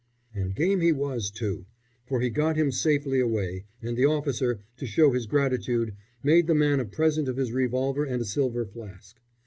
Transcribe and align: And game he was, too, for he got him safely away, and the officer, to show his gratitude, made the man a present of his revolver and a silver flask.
And 0.33 0.55
game 0.55 0.81
he 0.81 0.91
was, 0.91 1.29
too, 1.29 1.67
for 2.07 2.21
he 2.21 2.31
got 2.31 2.57
him 2.57 2.71
safely 2.71 3.19
away, 3.19 3.65
and 3.83 3.95
the 3.95 4.07
officer, 4.07 4.61
to 4.77 4.87
show 4.87 5.11
his 5.11 5.27
gratitude, 5.27 5.93
made 6.23 6.47
the 6.47 6.55
man 6.55 6.79
a 6.79 6.85
present 6.85 7.27
of 7.27 7.37
his 7.37 7.51
revolver 7.51 8.03
and 8.03 8.19
a 8.19 8.25
silver 8.25 8.65
flask. 8.65 9.19